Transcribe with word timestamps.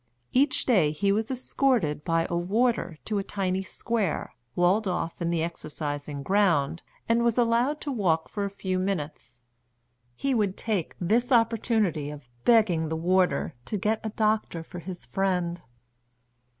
Each 0.33 0.65
day 0.65 0.89
he 0.91 1.11
was 1.11 1.29
escorted 1.29 2.03
by 2.03 2.25
a 2.27 2.35
warder 2.35 2.97
to 3.05 3.19
a 3.19 3.23
tiny 3.23 3.61
square, 3.61 4.33
walled 4.55 4.87
off 4.87 5.21
in 5.21 5.29
the 5.29 5.43
exercising 5.43 6.23
ground, 6.23 6.81
and 7.07 7.23
was 7.23 7.37
allowed 7.37 7.79
to 7.81 7.91
walk 7.91 8.27
for 8.27 8.43
a 8.43 8.49
few 8.49 8.79
minutes; 8.79 9.43
he 10.15 10.33
would 10.33 10.57
take 10.57 10.95
this 10.99 11.31
opportunity 11.31 12.09
of 12.09 12.27
begging 12.45 12.89
the 12.89 12.95
warder 12.95 13.53
to 13.65 13.77
get 13.77 14.01
the 14.01 14.09
doctor 14.09 14.63
for 14.63 14.79
his 14.79 15.05
friend. 15.05 15.61